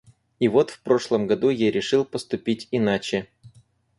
[0.39, 3.29] И вот в прошлом году я решил поступить иначе.